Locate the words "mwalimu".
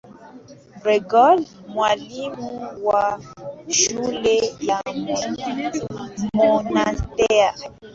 1.71-2.49